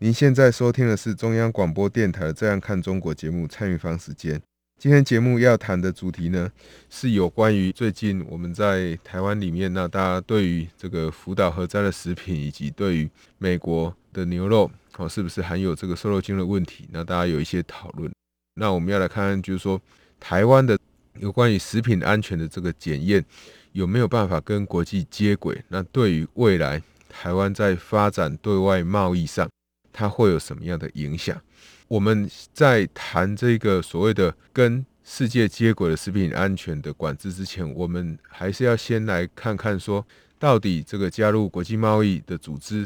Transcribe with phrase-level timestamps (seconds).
[0.00, 4.40] 您现在收听的是中央广播电台的《这样看中国》节目，参与方时间。
[4.76, 6.50] 今天节目要谈的主题呢，
[6.90, 13.08] 是有关于最近我们在台湾里面，那大家对于这个福岛核灾的食品，以及对于
[13.38, 18.10] 美国的牛肉哦，是不是含有这个瘦肉精的问题，那大家有一些讨论。
[18.56, 19.80] 那我们要来看看，就是说
[20.18, 20.76] 台湾的
[21.20, 23.24] 有关于食品安全的这个检验，
[23.70, 25.64] 有没有办法跟国际接轨？
[25.68, 29.48] 那对于未来，台湾在发展对外贸易上，
[29.94, 31.40] 它会有什么样的影响？
[31.86, 40.04] 我们在谈这个所谓的跟世界接轨的食品安全的管制之前，我们还是要先来看看说，
[40.38, 42.84] 到底这个加入国际贸易的组织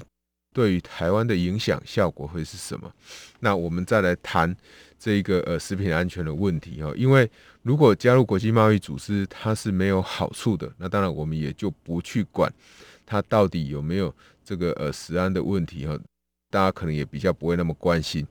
[0.53, 2.92] 对于台湾的影响效果会是什么？
[3.41, 4.55] 那我们再来谈
[4.98, 7.31] 这个呃食品安全的问题哦，因为
[7.62, 12.53] 如果加入国际贸易组织它是没有好处的，那当然我们也就不去管。
[13.06, 15.98] 它到底有没有这个呃食安的问题哈？
[16.51, 18.27] 大家可能也比较不会那么关心。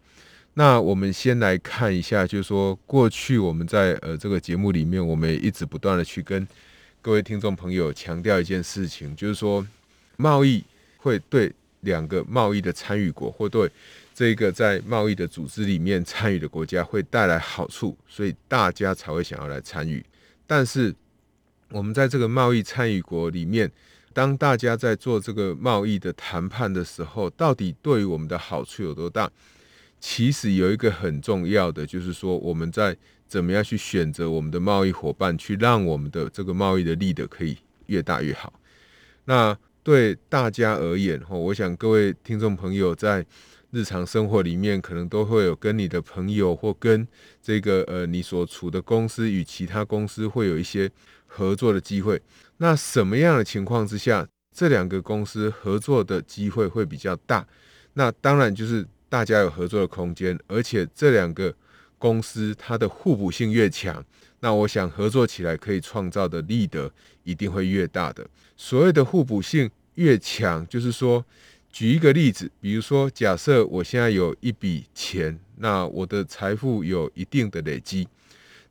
[0.53, 6.47] 那我们先来看一下，就是说过去我们在呃这个节目里面，我们也一直不断的去跟
[7.01, 9.65] 各位听众朋友强调一件事情，就是说
[10.15, 10.63] 贸易
[10.97, 13.69] 会对两个贸易的参与国或对
[14.15, 20.03] 这个在贸易的组织里面参与的国家会带来好处，所以大家才会想要来参与。
[20.47, 20.93] 但是
[21.69, 23.71] 我们在这个贸易参与国里面，
[24.17, 29.29] 当大家在做这个贸易的谈判的时候，到底对于我们的好处有多大？
[29.99, 38.51] 其实有一个很重要的，就是说我们在怎么样去选择我们的贸易伙伴，去让我们的这个贸易的利得可以越大越好。
[39.25, 43.23] 那对大家而言，哈，我想各位听众朋友在
[43.69, 47.07] 日常生活里面，可能都会有跟你的朋友或跟
[47.39, 50.89] 这个呃你所处的公司与其他公司会有一些
[51.27, 52.19] 合作的机会。
[52.57, 57.45] 那什么样的情况之下，这两个公司合作的机会会比较大？
[57.93, 61.53] 那当然就是大家有合作的空间，而且这两个
[61.97, 64.03] 公司它的互补性越强，
[64.39, 66.91] 那我想合作起来可以创造的利得
[67.23, 68.27] 一定会越大的。
[68.55, 71.23] 所谓的互补性越强，就是说，
[71.71, 78.07] 举一个例子，比如说，假设我现在有一笔钱，那我的财富有一定的累积。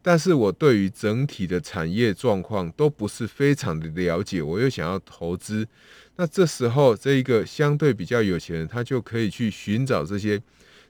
[0.09, 5.67] 但是我对于整体的产业状况都不是非常的了解，我又想要投资，
[6.15, 10.41] 那这时候这一个相对比较有钱人，他就可以去寻找这些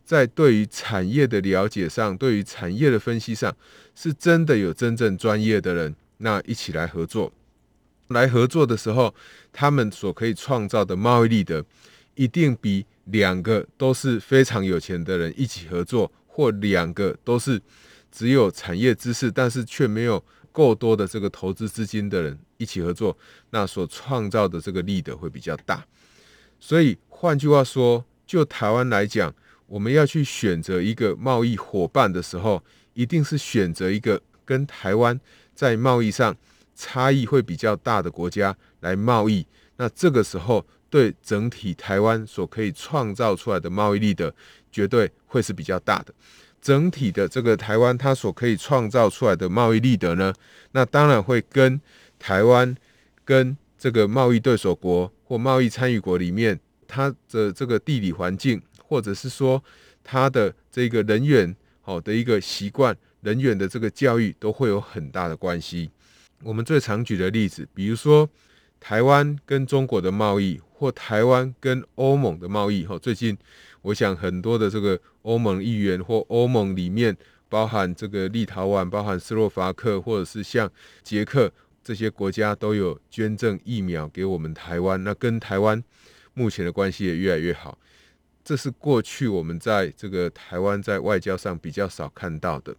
[0.05, 3.57] 在对于产业的了解上，对于产业的分析上，
[3.95, 7.33] 是真的有真正专业的人，那一起来合作。
[8.09, 9.15] 来合作的时候，
[9.51, 11.65] 他们所可以创造的贸易利得，
[12.17, 17.63] 一定比两个都是非常有钱的人一起合作，或两个都是。
[18.17, 23.15] 只有产业知识，但是却没有够多的这个投资资金的人一起合作，
[23.51, 25.87] 那所创造的这个利得会比较大。
[26.59, 29.35] 所以换句话说，就台湾来讲，
[29.67, 35.21] 我们要去选择一个贸易伙伴的时候，一定是选择一个跟台湾
[35.55, 36.35] 在贸易上
[36.75, 39.47] 差异会比较大的国家来贸易。
[39.77, 44.35] 那这个时候，对整体台湾所可以创造出来的贸易利得，
[44.73, 46.15] 绝对会是比较大的。
[46.67, 50.35] 整体的这个台湾，它所可以创造出来的贸易利得呢，
[50.73, 51.81] 那当然会跟
[52.19, 52.75] 台湾
[53.25, 59.63] 跟这个贸易对手国或贸易参与国里面，它的这个地理环境，或者是说
[60.03, 65.89] 它的这个人员好的一个习惯，人员的这个教育，都会有很大的关系。
[66.43, 68.29] 我们最常举的例子，比如说
[68.89, 73.37] 台湾跟中国的贸易，或台湾跟欧盟的贸易，哈，最近。
[73.83, 77.17] 我想很多的这个欧盟议员或欧盟里面，
[77.49, 80.71] 包含这个立陶宛、包含斯洛伐克，或者是像
[81.03, 81.53] 捷克
[81.83, 85.03] 这些国家，都有捐赠疫苗给我们台湾。
[85.03, 85.83] 那跟台湾
[86.35, 87.77] 目前的关系也越来越好。
[88.45, 92.73] 这是过去我们在这个台湾在外交上比较少看到的。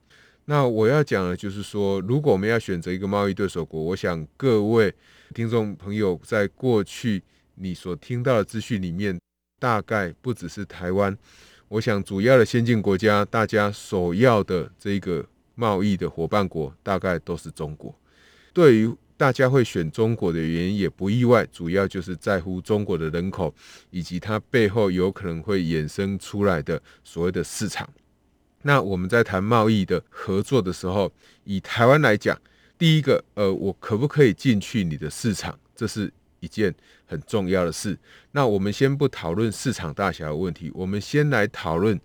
[0.49, 4.93] 那我要讲的就是说，如果我们要选择一个贸易对手国，我想各位
[5.33, 7.21] 听众朋友在过去
[7.55, 9.17] 你所听到的资讯里面。
[9.59, 11.17] 大概不只是台湾，
[11.67, 17.93] 我想主要的先进国家，大家首要的这个贸易的伙伴国，大概都是中国。
[18.53, 23.51] 对于大家会选中国的原因也不意外，主要就是在乎中国的人口
[23.89, 27.89] 以及它背后有可能会衍生出来的所谓的市场。
[28.63, 31.11] 那我们在谈贸易的合作的时候，
[31.43, 32.39] 以台湾来讲，
[32.77, 35.57] 第一个，呃，我可不可以进去你的市场？
[35.75, 36.73] 这是一件
[37.05, 37.97] 很重要的事。
[38.31, 41.99] 那我们先不讨论市场大小的问题，我们先来讨论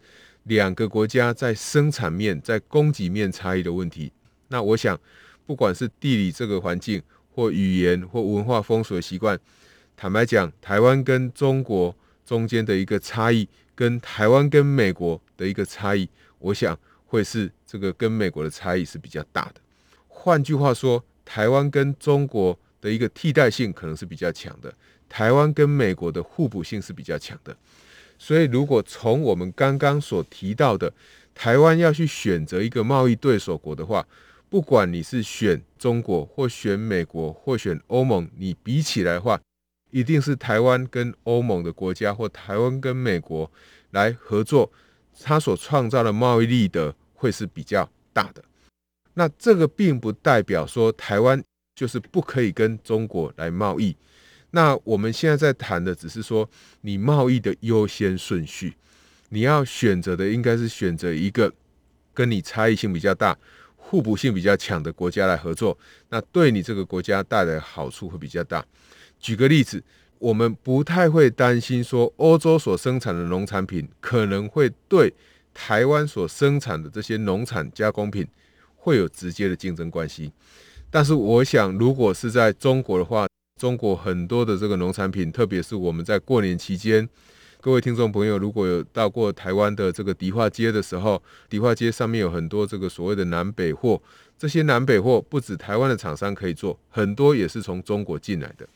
[0.44, 4.12] 两个国家在生产面、在供给面差异的问题。
[4.48, 4.98] 那我想，
[5.46, 7.02] 不管是地理这个环境，
[7.34, 9.38] 或语言，或文化风俗习惯，
[9.96, 16.08] 坦白讲，台湾跟中国中间的一个差异，跟台湾跟美国的一个差异，
[16.42, 19.60] 我想会是这个跟美国的差异是比较大的。
[20.08, 24.72] 换句话说，台湾跟中国的一个替代性可能是比较强的，
[25.08, 27.56] 台湾跟美国的互补性是比较强的。
[28.18, 30.92] 所以，如果从我们刚刚所提到的，
[31.34, 34.06] 台湾要去选择一个贸易对手国的话，
[34.48, 39.40] 不管你是选中国或选美国或选欧盟，你比起来的话，
[39.90, 43.50] 一定是台湾跟欧盟的国家或台湾跟美国
[43.90, 44.70] 来合作，
[45.20, 48.42] 它所创造的贸易利得会是比较大的。
[49.14, 51.42] 那这个并不代表说台湾
[51.74, 53.96] 就是不可以跟中国来贸易。
[54.52, 56.48] 那我们现在在谈的只是说，
[56.82, 58.74] 你贸易的优先顺序，
[59.30, 61.52] 你要选择的应该是选择一个
[62.12, 63.36] 跟你差异性比较大、
[63.76, 65.78] 互补性比较强的国家来合作，
[66.10, 68.64] 那对你这个国家带来的好处会比较大。
[69.18, 69.82] 举个例子，
[70.22, 75.12] 我们不太会担心说欧洲所生产的农产品可能会对
[75.52, 78.26] 台湾所生产的这些农产加工品。
[78.84, 80.32] 会有直接的竞争关系，
[80.90, 83.28] 但是我想，如果是在中国的话，
[83.60, 87.08] 中国很多的这个农产品，特别是我们在过年期间，
[87.60, 94.02] 各位听众朋友如果有到过台湾的这个迪化街的时候，迪化街上面有很多这个所谓的南北货，
[94.36, 98.68] 这些南北货不止台湾的厂商可以做，很多也是从中国进来的，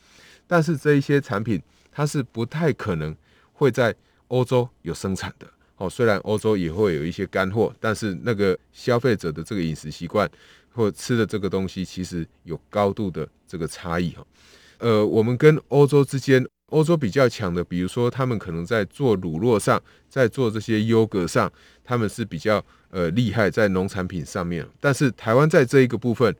[0.47, 1.61] 但是这一些产品
[1.91, 3.15] 它是不太可能
[3.53, 3.93] 会在
[4.29, 5.47] 欧洲有生产的。
[5.75, 10.27] 哦，虽然欧洲也会有一些干货，但是那个消费者的这个饮食习惯
[10.71, 14.25] 或吃的这个东西，其实有高度的这个差异哈。
[14.79, 19.79] 呃，我们跟欧洲之间，欧洲比较强的，比如说他们可能在做乳酪上，
[20.09, 21.51] 在做这些优格上，
[21.83, 24.67] 他们是比较呃厉害在农产品上面。
[24.79, 26.35] 但是台湾在这一个部分，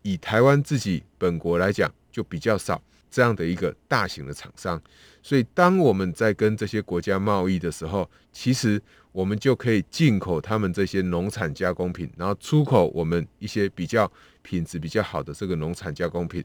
[0.00, 4.80] 以台湾自己本国来讲，就比较少这样的一个大型的厂商。
[5.22, 8.80] 所以，当我们在跟这些国家贸易的时候，其实
[9.12, 14.10] 我们就可以进口他们这些农产加工品，然后出口我们一些比较
[14.42, 16.42] 品质比较好的这个农产加工品。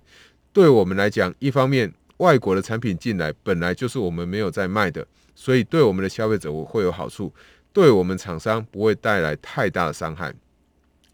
[0.51, 5.05] 对我们来讲，一方面外国的产品进来本来就是我们没有在卖的，
[5.35, 7.33] 所以对我们的消费者会有好处，
[7.71, 10.33] 对我们厂商不会带来太大的伤害。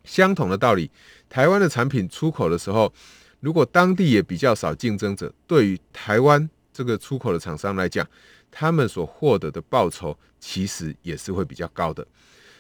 [0.06, 0.90] 相同的道理，
[1.30, 2.92] 台湾的产品出口的时候，
[3.40, 6.50] 如果当地也比较少竞争者，对于台湾。
[6.72, 8.08] 这个出口的厂商来讲，
[8.50, 12.08] 他们所获得的报酬其实也是会比较高的。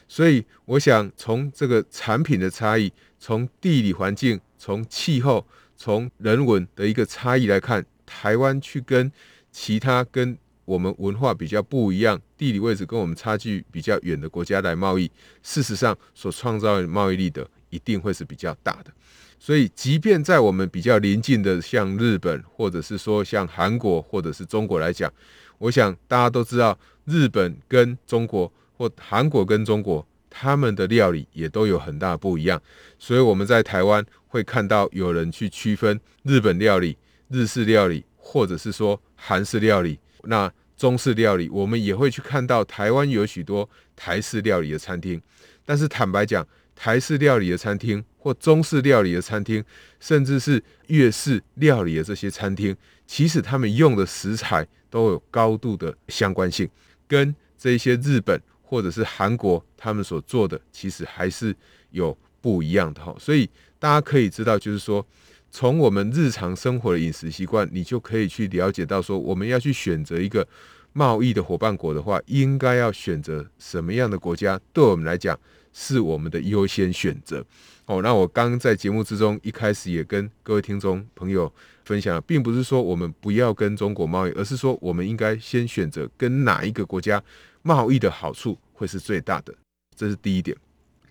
[0.10, 5.48] 所以，我想从这个产品的差异，从地理环境、从气候、
[5.78, 9.10] 从人文的一个差异来看，台湾去跟
[9.54, 15.10] 其他跟我们文化比较不一样、地理位置跟我们差距比较远的国家来贸易，
[15.42, 18.92] 事实上所创造的贸易力的一定会是比较大的。
[19.40, 25.12] 所以，即便在我们比较邻近的，像日本，或者是说像韩国，或者是中国来讲，
[25.58, 32.62] 我想大家都知道，日本跟中国或韩国跟中国，他们的料理也都有很大不一样。
[33.00, 36.98] 所以我们在台湾会看到有人去区分日本料理、
[37.30, 45.22] 日式料理，或者是说韩式料理，那中式料理，我们也会去看到台湾有许多台式料理的餐厅。
[45.66, 46.46] 但是坦白讲，
[46.82, 49.62] 台式料理的餐厅，或中式料理的餐厅，
[50.00, 52.74] 甚至是粤式料理的这些餐厅，
[53.06, 56.70] 其实他们用的食材都有高度的相关性，
[57.06, 61.54] 跟这些日本或者是韩国他们所做的，其实还是
[61.92, 63.14] 有不一样的哈。
[63.20, 65.06] 所以大家可以知道，就是说，
[65.52, 70.48] 从我们日常生活的饮食习惯，你就可以去了解到，说我们要去选择一个
[70.94, 75.38] 贸易的伙伴国的话，应该要选择什么样的国家，对我们来讲。
[75.74, 77.46] 是我们的优先选择
[77.86, 78.02] 哦。
[78.02, 81.52] 那我刚刚在节目之中一开始也跟各位听众朋友
[81.86, 87.22] 分享了，并不是说我们不要跟中国贸易，而是说我们应该先选择跟哪一个国家
[87.62, 89.54] 贸易的好处会是最大的。
[89.96, 90.56] 这是第一点。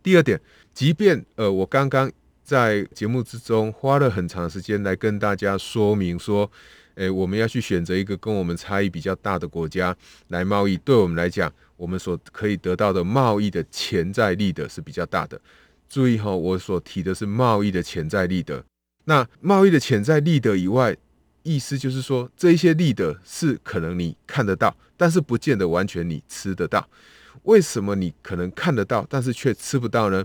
[0.02, 0.40] 第二点，
[0.72, 2.10] 即便呃我刚刚
[2.42, 6.50] 在节目之中花了很长时间来跟大家说明说，
[6.98, 9.96] 诶，我们要去选择一个跟我们差异比较大的国家
[10.28, 11.52] 来贸易，对我们来讲。
[11.76, 15.40] 我们所可以得到的贸易的潜在利得是比较大的。
[15.88, 18.64] 注意哈，我所提的是贸易的潜在利得。
[19.04, 20.96] 那贸易的潜在利得以外，
[21.44, 26.84] 意思就是说，这一些利得是可能你看得到，但是不见得完全你吃得到。
[27.44, 30.24] 为什么你可能看得到，但是却吃不到呢？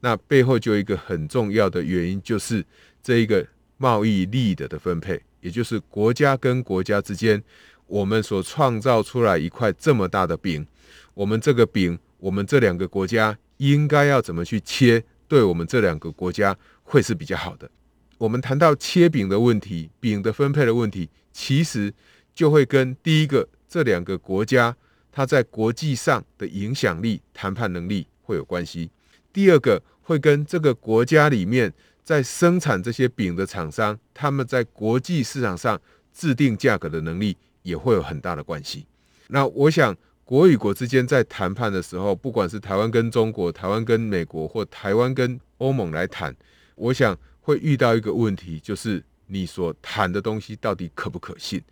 [0.00, 2.64] 那背后就有一个很重要的原因，就是
[3.02, 7.42] 这一个贸易利得的分配，也就是国家跟国家之间，
[7.86, 10.66] 我们所创造出来一块这么大的饼，
[11.14, 17.70] 我们这个饼，我们这两个国家应该要怎么去切，对我们这两个国家会是比较好的。
[18.18, 21.92] 我们谈到切饼的问题，饼的分配的问题，其实
[22.34, 24.74] 就会跟第一个这两个国家
[25.10, 28.90] 它在国际上的影响力、谈判能力会有关系。
[29.32, 31.72] 第二个会跟这个国家里面
[32.04, 35.80] 在生产这些饼的厂商，他们在国际市场上
[36.12, 38.86] 制定价格的能力也会有很大的关系。
[39.28, 46.36] 那我想，国与国之间在谈判的时候，不管是台湾跟中国、台湾跟美国或台湾跟欧盟来谈，
[46.76, 47.18] 我想。
[47.46, 51.62] 会遇到一个问题，就是你所谈的东西到底可不可信？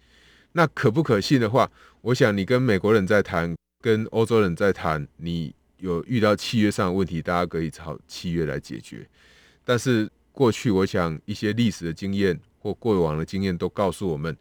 [0.52, 1.70] 那可不可信的话，
[2.02, 9.08] 我想你跟美国人在谈，跟欧洲人在谈，你有遇到契约上的问题，大家可以朝契约来解决。
[9.64, 14.36] 但是过去，我想一些历史的经验或过往的经验都告诉我们，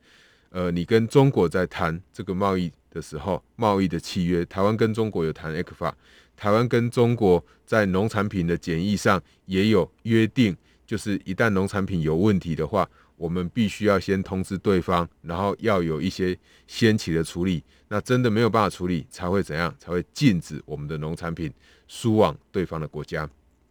[0.50, 5.94] 呃，你跟中国在谈这个贸易的时候，贸易的契约，台湾跟中国有谈 ECFA，
[6.36, 10.56] 台湾跟中国在农产品的检疫上也有约定。
[10.88, 17.64] 就是一旦农产品有问题的话，我们必须要先通知对方，然后要有一些先期的处理。
[17.88, 19.74] 那真的没有办法处理，才会怎样？
[19.80, 21.50] 才会禁止我们的农产品
[21.88, 23.30] 输往对方的国家。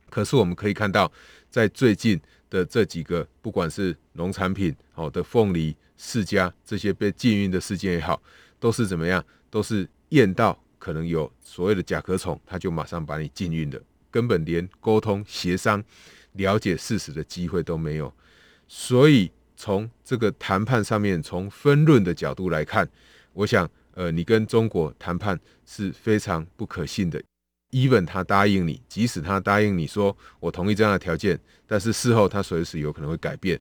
[0.09, 1.12] 可是我们可以看到，
[1.50, 8.23] 在最近的这几个，不管是农产品好的凤梨、释迦这些被禁运的事件也好，
[8.59, 9.25] 都是怎么样？
[9.50, 15.85] 都是验到可能有所谓的甲壳虫，他就马上把你禁运的，根本连沟通协商。
[16.35, 18.14] 了解事实的机会都没有，
[18.69, 22.88] 所以从这个谈判上面，从分论的角度来看，
[23.33, 27.21] 我想，呃，你跟中国谈判是非常不可信的。
[27.71, 33.59] Even 他答应你，即使他答应你说我同意这样的条件，但是事后他随时有可能会改变。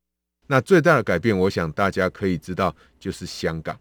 [0.48, 3.80] 那最大的改变，我想大家可以知道，就是香港。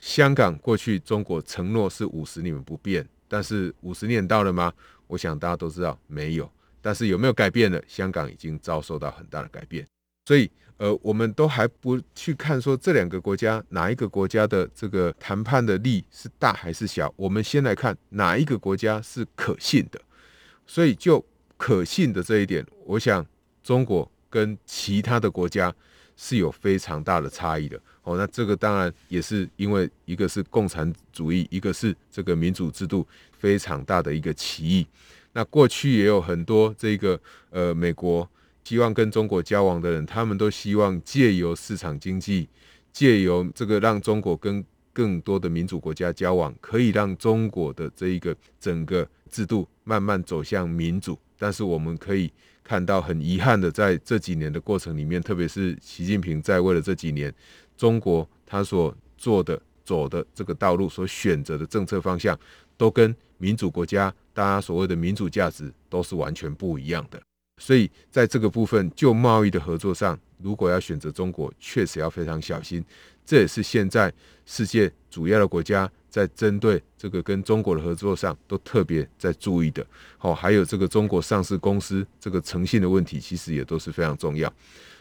[0.00, 4.72] 香港过去中国承诺是五十年不变，但是五十年到了吗？
[5.06, 6.50] 我想大家都知道没有。
[6.82, 7.78] 但是有没有改变呢？
[7.86, 9.86] 香港已经遭受到很大的改变，
[10.24, 17.12] 所以呃，我们都还不去看说这两个国家哪一个国家的这个谈判的力是大还是小。
[17.16, 20.00] 我们先来看哪一个国家是可信的。
[20.66, 21.22] 所以就
[21.58, 23.26] 可信的这一点，我想
[23.62, 25.70] 中国跟其他的国家
[26.16, 27.78] 是有非常大的差异的。
[28.02, 34.86] 哦，那这个当然也是因为一个是共产主义，一个是这个民主制度非常大的一个歧义。
[35.34, 37.20] 那过去也有很多这个
[37.50, 38.26] 呃，美国
[38.70, 42.48] 希望跟中国交往的人，他们都希望借由市场经济，
[42.92, 51.18] 借由这个让中国跟更多的民主国家交往，可以让中国的这一个整个制度慢慢走向民主。
[51.36, 57.34] 但是我们可以看到，很遗憾的，在这几年的过程里面，特别是习近平在位的这几年，
[57.76, 62.38] 中国他所做的、走的这个道路，所选择的政策方向，
[62.76, 64.14] 都跟民主国家。
[64.32, 67.20] 大家所谓的民主价值都是完全不一样的，
[67.60, 72.82] 所以在这个部分，就贸易的合作上，如果要选择中国，确实要非常小心。
[73.26, 74.10] 这也是现在
[74.46, 79.86] 世界主要的国家在针对这个跟中国的合作上都特别在注意的。
[80.16, 84.50] 好，还有这个中国上市公司这个诚信的问题，其实也都是非常重要。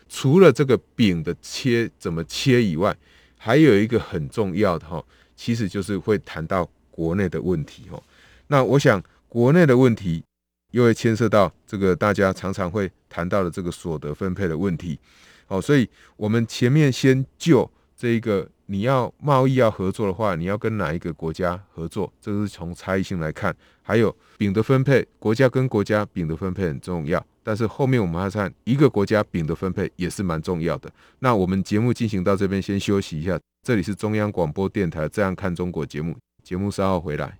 [0.10, 2.94] 除了这个饼的切怎么切以外，
[3.38, 5.01] 还有一个很重要的哈，
[5.38, 8.04] 其实就是会谈到国内的问题哈。
[8.48, 9.01] 那我想。
[9.32, 10.24] 国内的问题
[10.72, 15.00] 又会牵涉到这个大家常常会谈到的这个所得分配的问题，
[15.46, 23.56] 好，所以我们前面先就这一个你要贸易要合作的话，你要跟哪一个国家合作，这是从差异性来看。
[23.82, 30.92] 还有饼的分配，国家跟国家饼的分配很重要，但是后面我们还看一个国家饼的分配也是蛮重要的。
[31.18, 33.40] 那我们节目进行到这边，先休息一下。
[33.66, 37.40] 这里是中央广播电台《这样看中国》节目，节目稍后回来。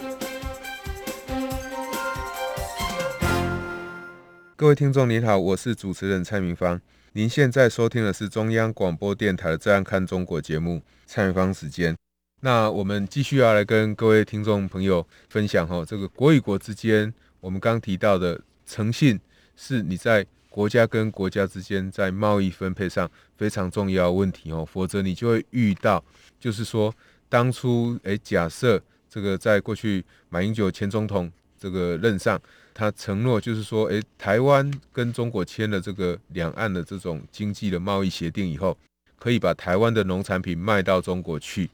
[4.61, 6.79] 各位听众您好，我是主持人蔡明芳。
[7.13, 11.97] 您现在收听的是中央广播电台的《这样看中国》节目，蔡明芳时间。
[12.41, 19.19] 那我们继续要来跟各位听众朋友分享哈，这个国与国之间，我们刚提到的诚信
[19.55, 26.05] 是你在国家跟国家之间在贸易分配上非常重要问题哦，否则你就会遇到，
[26.39, 26.93] 就是说
[27.27, 32.39] 当初诶，假设这个在过去马英九前总统这个任上。
[32.81, 38.75] 他承诺就是说，诶，台湾跟中国签了这个两岸的这种经济的贸易协定以后，
[39.19, 41.69] 可以把台湾的农产品卖到中国去，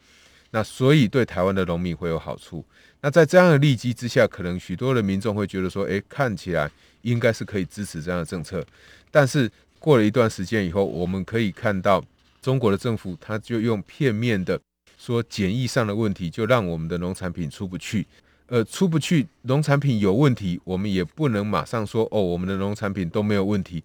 [0.51, 2.61] 那所以对台湾的农民会有好处。
[2.99, 6.69] 那在这样的利基之下，可能许多的民众会觉得说，诶，看起来
[7.03, 8.61] 应该是可以支持这样的政策。
[9.09, 9.49] 但是
[9.79, 12.03] 过了一段时间以后，我们可以看到
[12.41, 14.59] 中国的政府，他就用片面的
[14.97, 18.05] 说检疫上的问题，就让我们的农产品出不去。
[18.47, 23.83] 呃，出不去，农产品有问题，我们也不能马上说哦，我们的农产品都没有问题，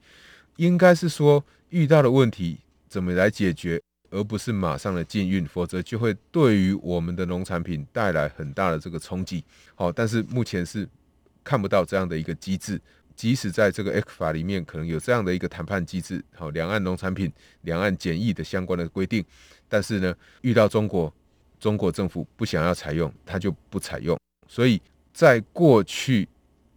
[0.57, 9.45] 应该是说遇到的问题怎么来解决，而不是马上的禁运，否则就会对于我们的农产品带来很大的这个冲击。
[9.75, 10.89] 好，但是目前是
[11.43, 12.81] 看不到这样的一个机制，
[13.17, 19.25] 即使在这个 ECFA 里面可能有这样的一个谈判机制，好，两岸农产品、两岸检疫的相关的规定，
[19.69, 21.13] 但是呢，遇到中国，
[21.59, 24.17] 中国政府不想要采用，他就不采用。
[24.53, 24.79] 所以
[25.15, 26.29] 在过去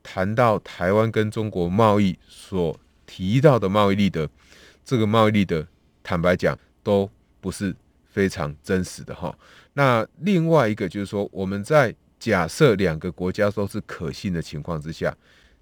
[0.01, 4.29] 谈到台湾跟中国贸易所提到的贸易立得，
[4.85, 5.67] 这个贸易立得，
[6.01, 9.37] 坦白讲都不是非常真实的哈。
[9.73, 15.13] 那另外一个就是说，我们在假设两个国家都是可信的情况之下，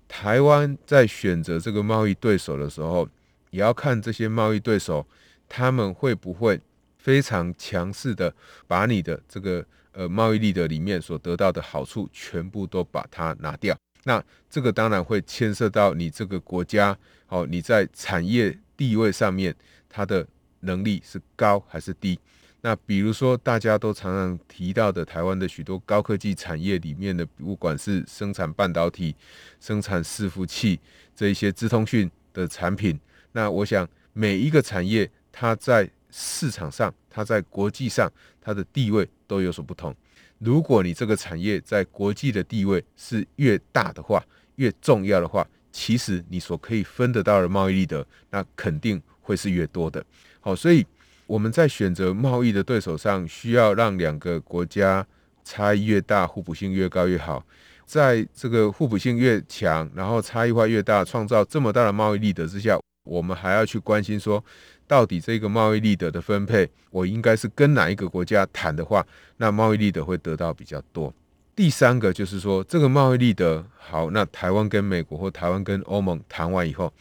[0.08, 3.10] 台湾在选择这个贸易对手的时候，
[3.50, 5.04] 也要看这些贸易对手
[5.49, 6.62] 他们会不会
[6.99, 8.32] 非常强势的
[8.67, 9.65] 把你的这个。
[9.93, 13.75] 呃，贸易立得里面所得到的好处，全部都把它拿掉。
[14.03, 16.97] 那这个当然会牵涉到你这个国家，
[17.29, 19.56] 哦，你在产业地位上面，
[19.88, 20.27] 它的
[20.60, 22.19] 能力是高还是低？
[22.62, 29.15] 那比如说大家都常常提到的台湾的许多高科技产业里面的，不管是生产半导体、
[29.60, 30.79] 生产伺服器
[31.15, 32.99] 这一些资通讯的产品，
[33.34, 38.08] 那我想每一个产业它在市场上，它在国际上，
[38.39, 39.93] 它的地位都有所不同。
[40.38, 44.23] 如果你这个产业在国际的地位是越大的话，
[44.58, 50.06] 越重要的话，其实你所可以分得到的贸易利得，那肯定会是越多的。
[50.39, 50.86] 好，所以
[51.26, 55.06] 我们在选择贸易的对手上，需要让两个国家
[55.43, 57.43] 差异越大，互补性越高越好。
[57.86, 64.43] 在这个互补性越强，然后差异化越大，创造这么大的贸易利得之下，我们还要去关心说，
[64.88, 69.06] 到底这个贸易利得的分配，我应该是跟哪一个国家谈的话，
[69.38, 71.13] 那贸易利得会得到比较多。
[71.56, 76.91] 第三个就是说，这个贸易利得好，那台湾跟美国或台湾跟欧盟谈完以后，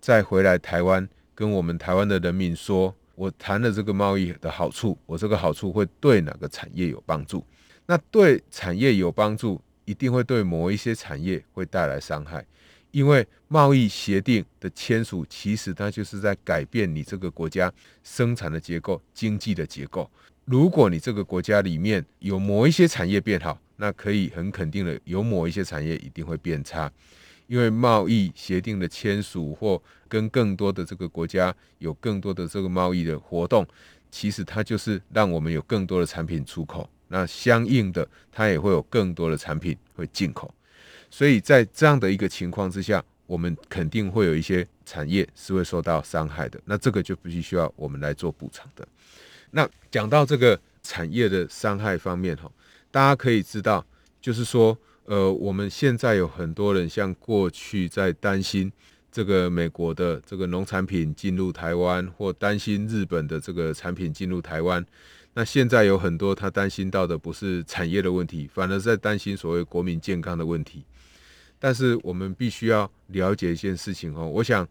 [0.00, 7.44] 再回来台湾跟我们台湾的人民说，我谈了这个贸易的好处，我这个好处会对哪个产业有帮助？
[7.86, 12.46] 那对产业有帮助，一定会对某一些产业会带来伤害。
[12.90, 17.72] 因为贸易协定的签署，其实它就是在改变你这个国家
[18.02, 20.10] 生产的结构、经济的结构。
[20.44, 26.90] 如果你这个国家里面有某一些产业变好，那可以很肯定的，有某一些产业一定会变差。
[27.46, 33.66] 因为贸易协定的签署或跟更多的这个国家有更多的这个贸易的活动，
[34.10, 36.88] 其实它就是让我们有更多的产品出口。
[37.08, 40.52] 那相应的，它也会有更多的产品会进口。
[41.10, 46.60] 所以在这样的一个情况之下，我们肯定会有一些产业是会受到伤害的。
[46.64, 48.86] 那这个就必须需要我们来做补偿的。
[49.50, 52.50] 那讲到这个产业的伤害方面哈，
[52.90, 53.84] 大家可以知道，
[54.20, 58.72] 就是说，呃，我们现在有很多人像过去在担心
[59.10, 64.84] 这个美国的这个农产品进入台湾，或担心日本的这个产品进入台湾。
[65.34, 70.84] 那现在有很多他担心到的不是产业的问题，反而在担心所谓国民健康的问题。
[71.60, 74.66] 但是我们必须要了解一件事情哦，我想，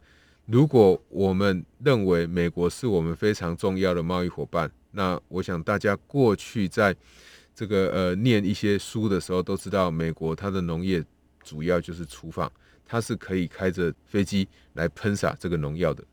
[0.47, 6.95] 如果我们认为美国是我们非常重要的贸易伙伴，那我想大家过去在
[7.53, 11.05] 这个呃念一些书的时候都知道，美国它的农业
[11.43, 12.51] 主要就是厨房，
[12.85, 16.03] 它是可以开着飞机来喷洒这个农药的，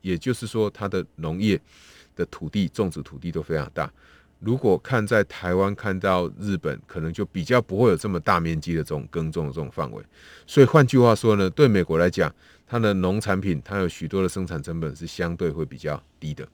[0.00, 1.60] 也就是说，它的农业
[2.16, 3.92] 的土地种植土地都非常大。
[4.44, 10.02] 如果看在台湾看到日本，可能就比较不会有这么大面积的这种耕种的这种范围。
[10.46, 12.34] 所以换句话说呢，对美国来讲，
[12.66, 16.46] 它的农产品它有许多的生产成本是相对会比较低的。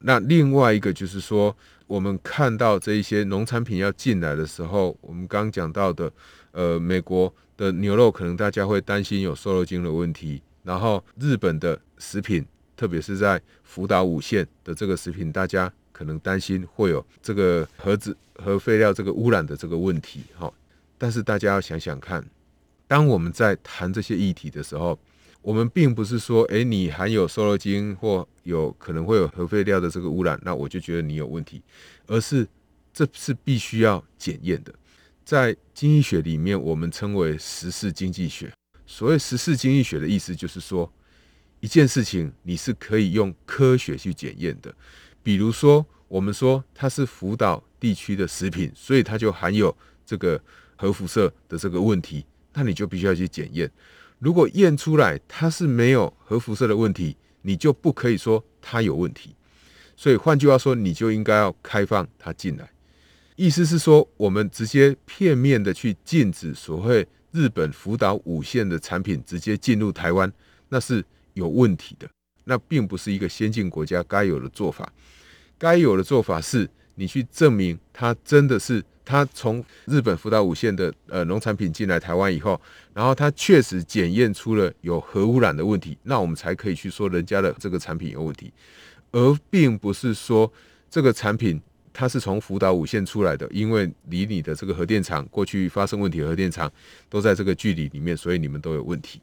[0.00, 1.56] 那另外一个就是说，
[1.86, 6.10] 我们看到这一些农产品要进来的时候，我们刚讲到的，
[6.50, 12.44] 呃，美国的牛肉可能大家会担心有瘦肉精的问题，然后日本的食品，
[12.76, 20.52] 特别是在福岛五县的这个食品，大家可能担心会有这个核子核废料这个污染的这个问题，哈。
[20.98, 22.24] 但是大家要想想看，
[22.88, 24.98] 当我们在谈这些议题的时候，
[25.40, 31.60] 我们并不是说，诶，你含有瘦肉精或有可能会有核废料的这个污染，那我就觉得你有问题，
[32.06, 32.46] 而是
[32.92, 34.72] 这是必须要检验的。
[35.24, 38.52] 在经济学里面，我们称为时事经济学。
[38.86, 40.92] 所谓时事经济学的意思，就是说
[41.60, 44.72] 一件事情你是可以用科学去检验的。
[45.22, 50.40] 比如说，我们说它是福岛地区的食品，所以它就含有这个
[50.76, 53.70] 核辐射的这个问题，那你就必须要去检验。
[54.18, 59.34] 如果验出来它是没有核辐射的问题，你就不可以说它有问题。
[59.96, 62.70] 所以换句话说，你就应该要开放它进来。
[63.36, 70.30] 意思是说，我们直接片面的去禁止所谓日本福岛五县的产品直接进入台湾，
[70.68, 71.04] 那是
[71.34, 72.08] 有问题的。
[72.44, 74.92] 那并不是一个先进国家该有的做法。
[75.58, 78.82] 该有的做法是，你去证明它真的是。
[79.04, 82.58] 他从日本福岛五县的呃农产品进来台湾以后，
[82.94, 88.52] 然后他确实检验出了有核污染的问题，那我们才可以去说人家的这个产品有问题，
[89.10, 90.50] 而并不是说
[90.88, 91.60] 这个产品
[91.92, 96.72] 它是从福岛五县出来的，因为离你的这个核电厂过去发生问题核电厂
[97.10, 99.20] 都在这个距离里面，所以你们都有问题。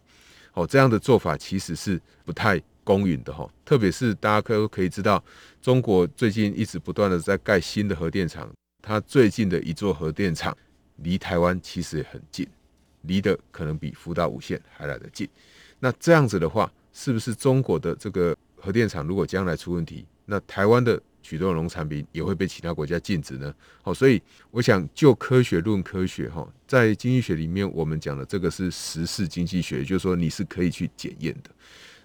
[0.51, 5.23] 好，这样的做法其实是不太公允的哈，特别是大家可可以知道，
[5.61, 8.49] 中国最近一直不断的在盖新的核电厂。
[8.81, 10.57] 它最近的一座核电厂
[10.97, 12.47] 离台湾其实很近，
[13.01, 15.27] 离得可能比福岛五线还来得近。
[15.79, 23.53] 那这样子的话，是不是中国的这个核电厂如果将来出问题，那台湾的许多农产品也会被其他国家禁止呢？
[23.81, 31.49] 好，所以我想就科学论科学哈，在经济学里面我们讲的这个是时事经济学，就是说你是可以去检验的。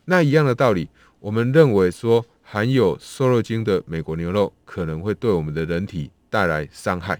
[0.06, 0.88] 那一样的道理，
[1.20, 6.10] 我们认为说含有瘦肉精的美国牛肉可能会对我们的人体。
[6.30, 7.16] 带来伤害，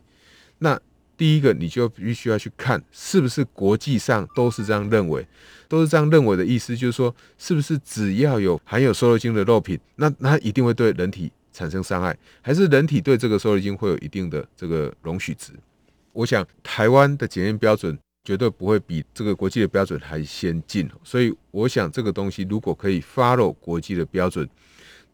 [0.59, 0.77] 那
[1.16, 5.25] 第一个你就必须要去看是不是国际上都是这样认为，
[5.68, 15.53] 都是这样认为的意思，就是说是不是只要有含有瘦肉精的肉品，那那一定会对人体产生伤害，还是人体对这个瘦肉精会有一定的这个容许值？
[16.12, 24.49] 我想台湾的检验标准绝对不会比这个国际的标准还先进，所以我想这个东西如果可以 follow 国际的标准，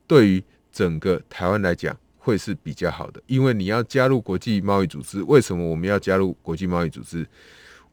[0.06, 1.96] 对于整个台湾来讲。
[2.22, 5.22] 会是比较好的，因为你要加入国际贸易组织。
[5.22, 7.26] 为什么我们要加入国际贸易组织？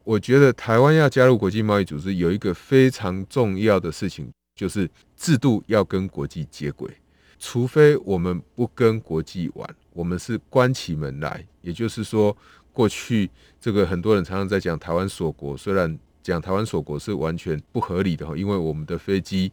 [0.04, 6.90] 我觉得台湾要加入国际贸易组织有一个非常重要的事情，就是制度要跟国际接轨。
[7.38, 11.42] 除非我们不跟国际玩，我们是关起门来。
[11.62, 12.36] 也就是说，
[12.78, 13.28] 过去
[13.60, 19.50] 这个很多人常常在讲台湾锁国，虽然讲台湾锁国是完全不合理的哈，因为我们的飞机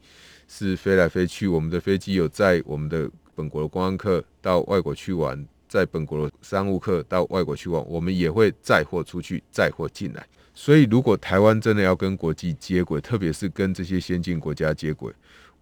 [0.48, 3.10] 是飞来飞去，我们的飞机有载我们的。
[3.38, 10.26] 本国的观光客到外国去玩，在本国的商务客到外国去玩，我们也会载货出去，载货进来。
[10.54, 15.12] 所以，如果台湾真的要跟国际接轨，特别是跟这些先进国家接轨，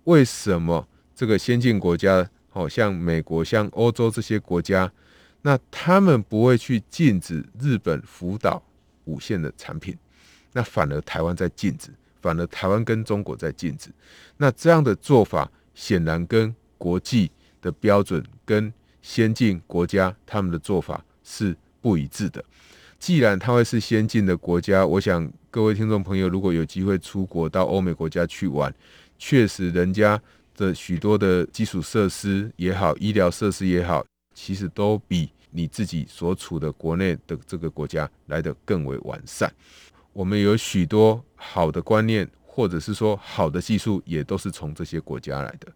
[0.03, 4.91] 为什么这个先进国家，好像美国、像欧洲这些国家，
[5.43, 8.63] 那他们不会去禁止日本福岛
[9.03, 9.95] 五线的产品，
[10.53, 13.91] 那反而台湾在禁止，反而台湾跟中国在禁止。
[14.37, 17.29] 那这样的做法，显然跟国际。
[17.63, 22.43] 的标准跟先进国家他们的做法是不一致的。
[22.99, 28.75] 既然它会是先进的国家，我想各位听众朋友，如果有机会出国到欧美国家去玩，
[29.17, 30.21] 确实人家
[30.57, 39.53] 的许多的基础设施也好，医疗设施也好，其实都比你自己所处的国内的这个国家来得更为完善。
[40.11, 45.71] 我们有许多好的观念，或者是说好的技术，也都是从这些国家来的。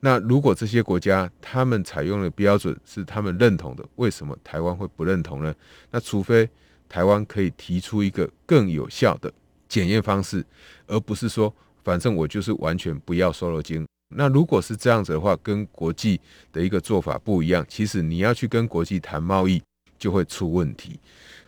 [0.00, 5.54] 那如果这些国家他们采用的标准是他们认同的，为什么台湾会不认同呢？
[5.90, 6.48] 那除非
[6.88, 9.32] 台湾可以提出一个更有效的
[9.68, 10.44] 检验方式，
[10.86, 13.86] 而不是说反正我就是完全不要瘦肉精。
[14.14, 16.20] 那如果是这样子的话，跟国际
[16.52, 17.64] 的一个做法不一样。
[17.68, 19.62] 其实你要去跟国际谈贸易，
[19.98, 20.98] 就会出问题。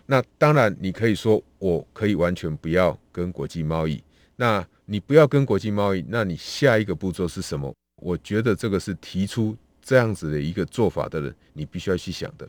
[0.07, 4.03] 那当然你可以说我可以完全不要跟国际贸易。
[4.37, 7.75] 那你不要跟国际贸易，那你下一个步骤是什么？
[8.03, 12.49] 我觉得这个是提出这样子的一个做法的人，你必须要去想的。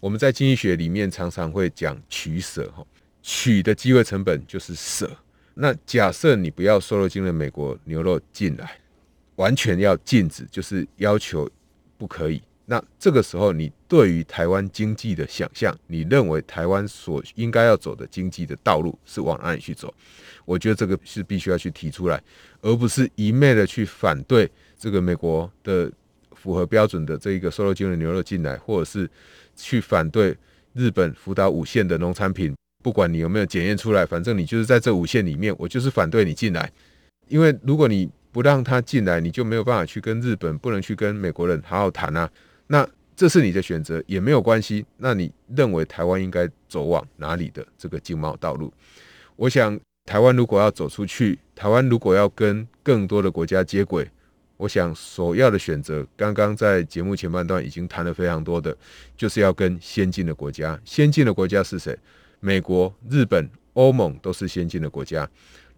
[0.00, 2.84] 我们在经济学里面常常会讲取舍，哈，
[3.22, 5.10] 取的机会成本就是舍。
[5.54, 8.78] 那假设你不要瘦肉精的美国牛肉进来，
[9.38, 11.48] 完全要禁止，就是要求
[11.96, 12.42] 不可以。
[12.66, 19.92] 那这个时候，你对于台湾经济的想象，你认为台湾所应该要走的经济的道路是往哪里去走？
[20.44, 22.22] 我觉得这个是必须要去提出来，
[22.60, 25.90] 而不是一昧的去反对这个美国的
[26.32, 29.08] 符合标准的这一个瘦肉精的牛肉进来，或者是
[29.56, 30.36] 去反对
[30.74, 36.70] 日本福岛五线的农产品，不管你有没有检验出来，反正你就是在这五线里面，我就是反对你进来，
[37.28, 42.30] 因为如果你不让他进来，你就没有办法去跟日本，不能去跟美国人好好谈啊。
[42.68, 44.86] 那这是你的选择，也没有关系。
[44.98, 48.72] 那你认为台湾应该走往哪里的这个经贸道路？
[49.34, 54.08] 我想，台湾如果要走出去，台湾如果要跟更多的国家接轨，
[54.56, 58.76] 我想首要的选择，刚刚在节目前半段已经谈了非常多的，
[59.16, 60.80] 就是要跟先进的国家。
[60.84, 61.98] 先进的国家是谁？
[62.38, 65.28] 美国、日本、欧盟都是先进的国家。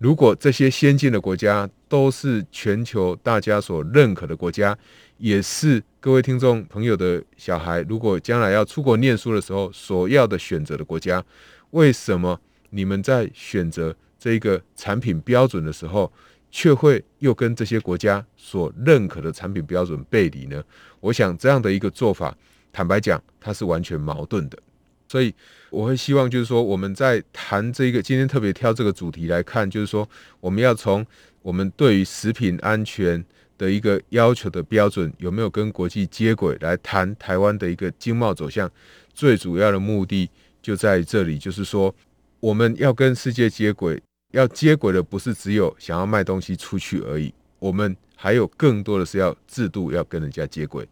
[0.00, 4.76] 如果这些先进的国家都是全球大家所认可的国家，
[5.18, 11.22] 也是各位听众朋友的小孩，如果将来要出国念书的时候所要的选择的国家，
[11.72, 16.10] 为什么你们在选择这个产品标准的时候，
[16.50, 20.64] 却会又跟这些国家所认可的产品标准背离呢？
[21.00, 22.34] 我想这样的一个做法，
[22.72, 24.58] 坦白讲，它是完全矛盾的。
[25.10, 25.34] 所以
[25.70, 31.04] 我会希望，就是说我们在谈这个今天特别挑这个主题来看，就是说我们要从
[31.42, 33.24] 我们对于食品安全
[33.58, 38.70] 的一个要求的标准有没有跟国际接轨来谈台湾的一个经贸走向。
[39.12, 40.30] 最主要的目的
[40.62, 41.92] 就在这里，就是说
[42.38, 50.86] 我们要跟世界接轨，要接轨的不是只有想要卖东西出去而已，我们还有更多的是要制度要跟人家接轨。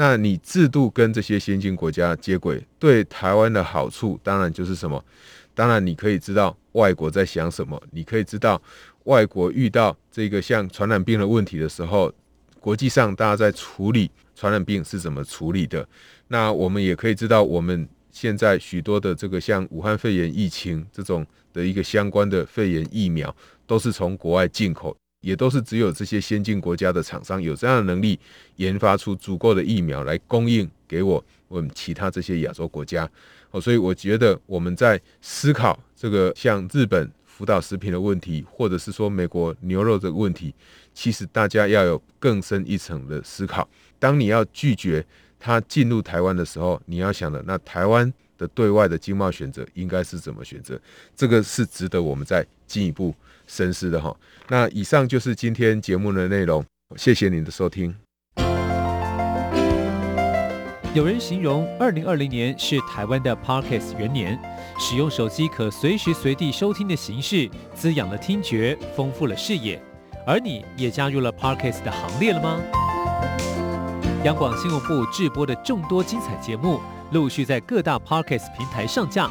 [0.00, 5.04] 那你制度跟这些先进国家接轨，对台湾的好处当然就是什么？
[5.54, 8.58] 当然你可以知道外国在想什么，你可以知道
[9.04, 12.10] 外国遇到这个像传染病的问题的时候，
[12.60, 15.86] 国际上大家在处理传染病是怎么处理的。
[16.28, 23.36] 那我们也可以知道，我们现在许多的这个像武汉肺炎疫情这种的一个相关的肺炎疫苗，
[23.66, 24.96] 都是从国外进口。
[25.20, 28.18] 也都是只有这些先进国家的厂商有这样的能力，
[28.56, 33.08] 研发出足够的疫苗来供应给我我们其他这些亚洲国家。
[33.50, 40.54] 哦，所以我觉得我们在思考这个像日本福岛食品的问题，或者是说美国牛肉这个问题，
[40.94, 43.68] 其实大家要有更深一层的思考。
[43.98, 45.04] 当你要拒绝
[45.38, 50.80] 它进入台湾的时候，你要想的，那台湾的对外的经贸选择应该是怎么选择？
[51.16, 53.14] 这个是值得我们再进一步
[53.50, 54.16] 深思的哈。
[54.48, 56.64] 那以上就是今天节目的内容，
[56.96, 57.94] 谢谢您的收听。
[60.94, 64.38] 有人形容二零二零年是台湾的 Parkes 元年，
[64.78, 69.80] 使用手机可随时随地收听的形式，滋养了听觉，丰富了视野。
[70.26, 72.60] 而你也加入了 Parkes 的行列了吗？
[74.24, 76.80] 央广新闻部制播的众多精彩节目，
[77.12, 79.30] 陆续在各大 Parkes 平台上架，